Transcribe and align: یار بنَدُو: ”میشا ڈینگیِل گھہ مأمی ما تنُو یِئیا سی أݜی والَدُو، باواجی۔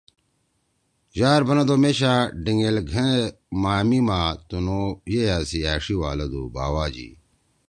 یار 1.19 1.41
بنَدُو: 1.47 1.75
”میشا 1.81 2.13
ڈینگیِل 2.43 2.77
گھہ 2.91 3.07
مأمی 3.61 3.99
ما 4.07 4.19
تنُو 4.47 4.81
یِئیا 5.11 5.37
سی 5.49 5.59
أݜی 5.73 5.95
والَدُو، 6.01 6.43
باواجی۔ 6.53 7.09